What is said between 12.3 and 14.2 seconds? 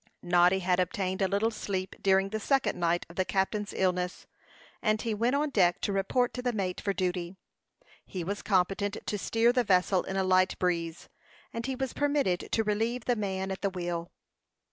to relieve the man at the wheel.